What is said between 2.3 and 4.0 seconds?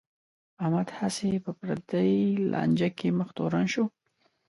لانجه کې مخ تورن شو.